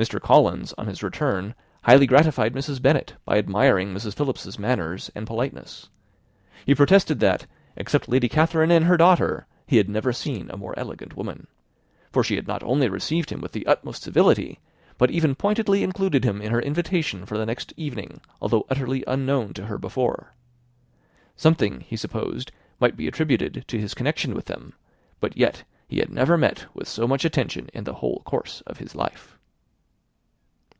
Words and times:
Mr. 0.00 0.18
Collins 0.18 0.72
on 0.78 0.86
his 0.86 1.02
return 1.02 1.54
highly 1.82 2.06
gratified 2.06 2.54
Mrs. 2.54 2.80
Bennet 2.80 3.12
by 3.26 3.36
admiring 3.36 3.92
Mrs. 3.92 4.14
Philips's 4.16 4.58
manners 4.58 5.10
and 5.14 5.26
politeness. 5.26 5.90
He 6.64 6.74
protested 6.74 7.20
that, 7.20 7.44
except 7.76 8.08
Lady 8.08 8.26
Catherine 8.26 8.70
and 8.70 8.86
her 8.86 8.96
daughter, 8.96 9.46
he 9.66 9.76
had 9.76 9.90
never 9.90 10.14
seen 10.14 10.48
a 10.48 10.56
more 10.56 10.72
elegant 10.78 11.18
woman; 11.18 11.46
for 12.10 12.24
she 12.24 12.36
had 12.36 12.48
not 12.48 12.62
only 12.62 12.88
received 12.88 13.28
him 13.28 13.42
with 13.42 13.52
the 13.52 13.66
utmost 13.66 14.02
civility, 14.02 14.58
but 14.96 15.10
had 15.10 15.16
even 15.16 15.34
pointedly 15.34 15.82
included 15.84 16.24
him 16.24 16.40
in 16.40 16.50
her 16.50 16.62
invitation 16.62 17.26
for 17.26 17.36
the 17.36 17.44
next 17.44 17.74
evening, 17.76 18.22
although 18.40 18.64
utterly 18.70 19.04
unknown 19.06 19.52
to 19.52 19.66
her 19.66 19.76
before. 19.76 20.32
Something, 21.36 21.80
he 21.82 21.96
supposed, 21.98 22.50
might 22.80 22.96
be 22.96 23.06
attributed 23.06 23.64
to 23.68 23.78
his 23.78 23.92
connection 23.92 24.32
with 24.32 24.46
them, 24.46 24.72
but 25.20 25.36
yet 25.36 25.64
he 25.88 25.98
had 25.98 26.08
never 26.08 26.38
met 26.38 26.64
with 26.72 26.88
so 26.88 27.06
much 27.06 27.22
attention 27.22 27.68
in 27.74 27.84
the 27.84 27.92
whole 27.96 28.22
course 28.24 28.62
of 28.62 28.78
his 28.78 28.94
life. 28.94 29.36